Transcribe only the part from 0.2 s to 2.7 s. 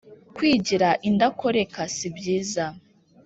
kwigira indakoreka si byiza